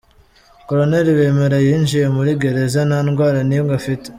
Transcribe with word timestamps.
Colonel 0.67 1.05
Bemera 1.17 1.57
yinjiye 1.65 2.05
muri 2.15 2.31
Gereza 2.41 2.79
nta 2.89 2.99
ndwara 3.07 3.39
n’imwe 3.47 3.73
afite. 3.79 4.07